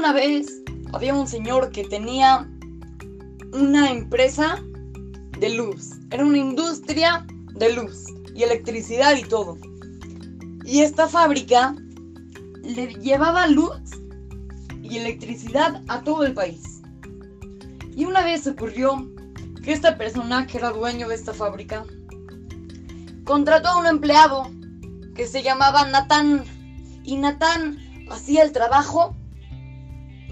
una 0.00 0.14
vez 0.14 0.62
había 0.94 1.12
un 1.12 1.28
señor 1.28 1.70
que 1.72 1.84
tenía 1.84 2.48
una 3.52 3.90
empresa 3.90 4.58
de 5.38 5.50
luz. 5.50 5.90
Era 6.10 6.24
una 6.24 6.38
industria 6.38 7.26
de 7.56 7.74
luz 7.74 8.06
y 8.34 8.42
electricidad 8.42 9.14
y 9.14 9.24
todo. 9.24 9.58
Y 10.64 10.80
esta 10.80 11.06
fábrica 11.06 11.76
le 12.62 12.94
llevaba 12.94 13.46
luz 13.46 13.78
y 14.82 14.96
electricidad 14.96 15.82
a 15.88 16.00
todo 16.00 16.24
el 16.24 16.32
país. 16.32 16.80
Y 17.94 18.06
una 18.06 18.24
vez 18.24 18.46
ocurrió 18.46 19.06
que 19.62 19.72
esta 19.72 19.98
persona 19.98 20.46
que 20.46 20.56
era 20.56 20.70
dueño 20.70 21.08
de 21.08 21.14
esta 21.14 21.34
fábrica 21.34 21.84
contrató 23.24 23.68
a 23.68 23.78
un 23.78 23.86
empleado 23.86 24.50
que 25.14 25.26
se 25.26 25.42
llamaba 25.42 25.86
Natán. 25.88 26.42
Y 27.04 27.18
Natán 27.18 27.76
hacía 28.10 28.42
el 28.42 28.52
trabajo 28.52 29.14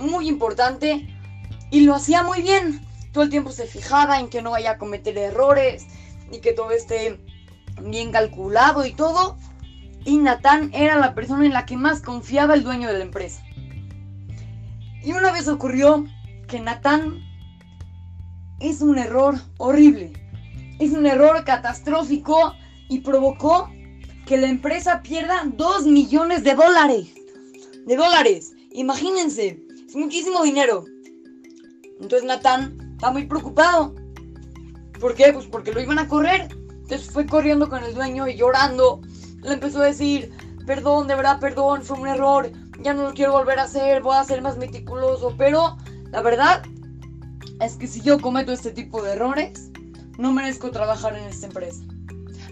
muy 0.00 0.28
importante 0.28 1.08
y 1.70 1.80
lo 1.82 1.94
hacía 1.94 2.22
muy 2.22 2.42
bien. 2.42 2.80
Todo 3.12 3.24
el 3.24 3.30
tiempo 3.30 3.50
se 3.52 3.66
fijaba 3.66 4.20
en 4.20 4.28
que 4.28 4.42
no 4.42 4.52
vaya 4.52 4.72
a 4.72 4.78
cometer 4.78 5.16
errores 5.18 5.86
y 6.32 6.38
que 6.38 6.52
todo 6.52 6.70
esté 6.70 7.20
bien 7.82 8.12
calculado 8.12 8.84
y 8.84 8.92
todo. 8.92 9.36
Y 10.04 10.16
Natán 10.18 10.70
era 10.72 10.96
la 10.96 11.14
persona 11.14 11.44
en 11.44 11.52
la 11.52 11.66
que 11.66 11.76
más 11.76 12.00
confiaba 12.00 12.54
el 12.54 12.62
dueño 12.62 12.88
de 12.88 12.98
la 12.98 13.04
empresa. 13.04 13.42
Y 15.02 15.12
una 15.12 15.32
vez 15.32 15.48
ocurrió 15.48 16.04
que 16.46 16.60
Natán 16.60 17.20
es 18.60 18.80
un 18.82 18.98
error 18.98 19.36
horrible. 19.58 20.12
Es 20.78 20.92
un 20.92 21.06
error 21.06 21.44
catastrófico 21.44 22.54
y 22.88 23.00
provocó 23.00 23.70
que 24.26 24.36
la 24.36 24.48
empresa 24.48 25.02
pierda 25.02 25.42
2 25.44 25.86
millones 25.86 26.44
de 26.44 26.54
dólares. 26.54 27.08
De 27.86 27.96
dólares. 27.96 28.52
Imagínense. 28.72 29.60
Muchísimo 29.94 30.42
dinero. 30.42 30.84
Entonces 32.00 32.24
Natán 32.24 32.92
está 32.92 33.10
muy 33.10 33.26
preocupado. 33.26 33.94
¿Por 35.00 35.14
qué? 35.14 35.32
Pues 35.32 35.46
porque 35.46 35.72
lo 35.72 35.80
iban 35.80 35.98
a 35.98 36.06
correr. 36.06 36.48
Entonces 36.70 37.10
fue 37.10 37.26
corriendo 37.26 37.68
con 37.68 37.82
el 37.82 37.94
dueño 37.94 38.28
y 38.28 38.36
llorando. 38.36 39.00
Le 39.42 39.54
empezó 39.54 39.80
a 39.80 39.86
decir, 39.86 40.32
perdón, 40.66 41.08
de 41.08 41.16
verdad, 41.16 41.40
perdón, 41.40 41.82
fue 41.82 41.98
un 41.98 42.08
error. 42.08 42.50
Ya 42.82 42.94
no 42.94 43.02
lo 43.04 43.14
quiero 43.14 43.32
volver 43.32 43.58
a 43.58 43.64
hacer, 43.64 44.02
voy 44.02 44.16
a 44.16 44.24
ser 44.24 44.42
más 44.42 44.58
meticuloso. 44.58 45.34
Pero 45.36 45.76
la 46.10 46.22
verdad 46.22 46.62
es 47.60 47.74
que 47.74 47.86
si 47.86 48.00
yo 48.00 48.20
cometo 48.20 48.52
este 48.52 48.70
tipo 48.70 49.02
de 49.02 49.12
errores, 49.12 49.70
no 50.18 50.32
merezco 50.32 50.70
trabajar 50.70 51.16
en 51.16 51.24
esta 51.24 51.46
empresa. 51.46 51.82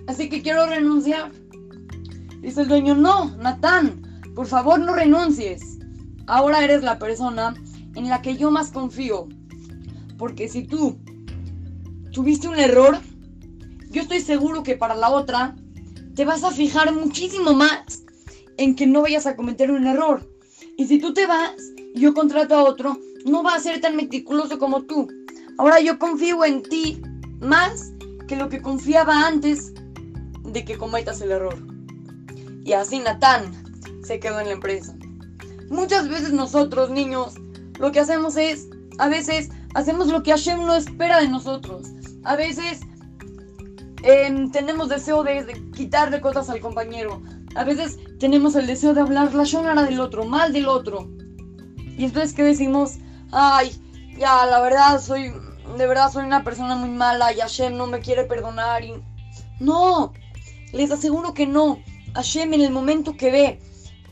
Así 0.06 0.28
que 0.28 0.42
quiero 0.42 0.66
renunciar. 0.66 1.30
Dice 2.40 2.62
el 2.62 2.68
dueño, 2.68 2.94
no, 2.94 3.36
Natán, 3.36 4.02
por 4.34 4.46
favor 4.46 4.78
no 4.78 4.94
renuncies. 4.94 5.77
Ahora 6.28 6.62
eres 6.62 6.82
la 6.82 6.98
persona 6.98 7.54
en 7.94 8.08
la 8.10 8.20
que 8.20 8.36
yo 8.36 8.50
más 8.50 8.70
confío. 8.70 9.28
Porque 10.18 10.48
si 10.48 10.62
tú 10.62 10.98
tuviste 12.12 12.48
un 12.48 12.58
error, 12.58 12.98
yo 13.90 14.02
estoy 14.02 14.20
seguro 14.20 14.62
que 14.62 14.76
para 14.76 14.94
la 14.94 15.08
otra 15.08 15.56
te 16.14 16.26
vas 16.26 16.44
a 16.44 16.50
fijar 16.50 16.92
muchísimo 16.92 17.54
más 17.54 18.02
en 18.58 18.76
que 18.76 18.86
no 18.86 19.00
vayas 19.00 19.26
a 19.26 19.36
cometer 19.36 19.70
un 19.70 19.86
error. 19.86 20.28
Y 20.76 20.86
si 20.86 20.98
tú 20.98 21.14
te 21.14 21.26
vas 21.26 21.54
y 21.94 22.00
yo 22.00 22.12
contrato 22.12 22.54
a 22.54 22.64
otro, 22.64 22.98
no 23.24 23.42
va 23.42 23.54
a 23.54 23.60
ser 23.60 23.80
tan 23.80 23.96
meticuloso 23.96 24.58
como 24.58 24.82
tú. 24.82 25.08
Ahora 25.56 25.80
yo 25.80 25.98
confío 25.98 26.44
en 26.44 26.62
ti 26.62 27.00
más 27.40 27.92
que 28.26 28.36
lo 28.36 28.50
que 28.50 28.60
confiaba 28.60 29.26
antes 29.26 29.72
de 30.44 30.64
que 30.66 30.76
cometas 30.76 31.22
el 31.22 31.30
error. 31.30 31.56
Y 32.64 32.74
así 32.74 32.98
Natán 32.98 33.50
se 34.04 34.20
quedó 34.20 34.40
en 34.40 34.48
la 34.48 34.52
empresa. 34.52 34.94
Muchas 35.70 36.08
veces 36.08 36.32
nosotros, 36.32 36.90
niños, 36.90 37.34
lo 37.78 37.92
que 37.92 38.00
hacemos 38.00 38.36
es, 38.36 38.68
a 38.98 39.08
veces, 39.08 39.50
hacemos 39.74 40.08
lo 40.08 40.22
que 40.22 40.30
Hashem 40.30 40.64
no 40.64 40.74
espera 40.74 41.20
de 41.20 41.28
nosotros. 41.28 41.88
A 42.24 42.36
veces 42.36 42.80
em, 44.02 44.50
tenemos 44.50 44.88
deseo 44.88 45.22
de, 45.22 45.70
quitarle 45.74 46.20
cosas 46.20 46.48
al 46.50 46.60
compañero. 46.60 47.22
A 47.54 47.64
veces 47.64 47.98
tenemos 48.18 48.54
el 48.56 48.66
deseo 48.66 48.94
de 48.94 49.00
hablar 49.00 49.34
la 49.34 49.44
shonara 49.44 49.82
del 49.82 50.00
otro, 50.00 50.24
mal 50.24 50.52
del 50.52 50.68
otro. 50.68 51.08
Y 51.96 52.04
entonces, 52.04 52.32
¿qué 52.32 52.42
decimos? 52.42 52.98
Ay, 53.30 53.72
ya, 54.18 54.46
la 54.46 54.60
verdad, 54.60 55.00
soy, 55.00 55.32
de 55.76 55.86
verdad 55.86 56.10
soy 56.10 56.24
una 56.24 56.44
persona 56.44 56.76
muy 56.76 56.90
mala 56.90 57.32
y 57.32 57.40
Hashem 57.40 57.76
no 57.76 57.86
me 57.86 58.00
quiere 58.00 58.24
perdonar. 58.24 58.84
Y... 58.84 58.94
No, 59.60 60.12
les 60.72 60.90
aseguro 60.90 61.34
que 61.34 61.46
no. 61.46 61.78
Hashem 62.14 62.54
en 62.54 62.62
el 62.62 62.70
momento 62.70 63.16
que 63.16 63.30
ve 63.30 63.60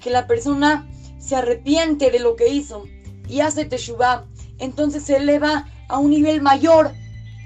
que 0.01 0.11
la 0.11 0.27
persona 0.27 0.87
se 1.27 1.35
arrepiente 1.35 2.11
de 2.11 2.21
lo 2.21 2.37
que 2.37 2.49
hizo 2.49 2.85
y 3.29 3.41
hace 3.41 3.65
teshuvah, 3.65 4.25
entonces 4.59 5.03
se 5.03 5.17
eleva 5.17 5.67
a 5.89 5.99
un 5.99 6.11
nivel 6.11 6.41
mayor 6.41 6.93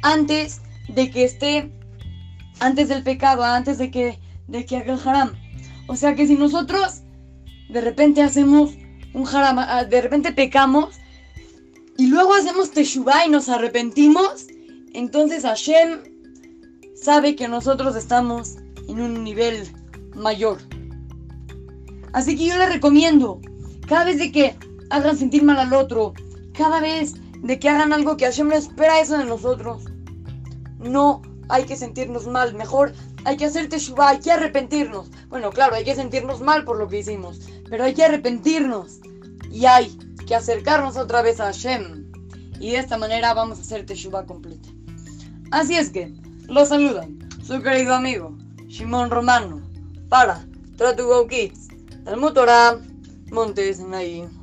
antes 0.02 0.60
de 0.88 1.10
que 1.10 1.24
esté, 1.24 1.72
antes 2.60 2.88
del 2.88 3.02
pecado, 3.02 3.42
antes 3.42 3.78
de 3.78 3.90
que, 3.90 4.18
de 4.48 4.66
que 4.66 4.76
haga 4.76 4.92
el 4.92 5.08
haram. 5.08 5.32
O 5.88 5.96
sea 5.96 6.14
que 6.14 6.26
si 6.26 6.36
nosotros 6.36 7.00
de 7.70 7.80
repente 7.80 8.22
hacemos 8.22 8.72
un 9.14 9.26
haram, 9.26 9.58
ah, 9.58 9.84
de 9.84 10.02
repente 10.02 10.32
pecamos 10.32 10.96
y 11.96 12.08
luego 12.08 12.34
hacemos 12.34 12.72
teshuvah 12.72 13.26
y 13.26 13.30
nos 13.30 13.48
arrepentimos, 13.48 14.46
entonces 14.92 15.44
Hashem 15.44 16.00
sabe 16.94 17.34
que 17.34 17.48
nosotros 17.48 17.96
estamos 17.96 18.56
en 18.88 19.00
un 19.00 19.24
nivel 19.24 19.66
mayor. 20.14 20.58
Así 22.12 22.36
que 22.36 22.46
yo 22.46 22.58
les 22.58 22.72
recomiendo, 22.72 23.40
cada 23.90 24.04
vez 24.04 24.18
de 24.18 24.30
que 24.30 24.56
hagan 24.90 25.18
sentir 25.18 25.42
mal 25.42 25.58
al 25.58 25.72
otro, 25.72 26.14
cada 26.56 26.78
vez 26.78 27.14
de 27.42 27.58
que 27.58 27.68
hagan 27.68 27.92
algo 27.92 28.16
que 28.16 28.24
Hashem 28.24 28.46
no 28.46 28.54
espera 28.54 29.00
eso 29.00 29.18
de 29.18 29.24
nosotros, 29.24 29.82
no 30.78 31.22
hay 31.48 31.64
que 31.64 31.74
sentirnos 31.74 32.28
mal, 32.28 32.54
mejor 32.54 32.92
hay 33.24 33.36
que 33.36 33.46
hacer 33.46 33.68
teshuva, 33.68 34.10
hay 34.10 34.20
que 34.20 34.30
arrepentirnos. 34.30 35.10
Bueno, 35.28 35.50
claro, 35.50 35.74
hay 35.74 35.82
que 35.82 35.96
sentirnos 35.96 36.40
mal 36.40 36.64
por 36.64 36.78
lo 36.78 36.86
que 36.86 37.00
hicimos, 37.00 37.40
pero 37.68 37.82
hay 37.82 37.92
que 37.94 38.04
arrepentirnos 38.04 39.00
y 39.50 39.66
hay 39.66 39.88
que 40.24 40.36
acercarnos 40.36 40.96
otra 40.96 41.20
vez 41.22 41.40
a 41.40 41.46
Hashem. 41.46 42.12
Y 42.60 42.70
de 42.70 42.78
esta 42.78 42.96
manera 42.96 43.34
vamos 43.34 43.58
a 43.58 43.62
hacer 43.62 43.86
teshuva 43.86 44.24
completa. 44.24 44.68
Así 45.50 45.74
es 45.74 45.90
que, 45.90 46.14
los 46.46 46.68
saludan, 46.68 47.18
su 47.42 47.60
querido 47.60 47.96
amigo, 47.96 48.38
Shimon 48.68 49.10
Romano, 49.10 49.60
para 50.08 50.46
Tratugo 50.76 51.26
Kids, 51.26 51.66
el 52.06 52.18
Motorá, 52.18 52.78
Manter-se 53.30 53.84
né, 53.84 53.96
aí. 53.98 54.39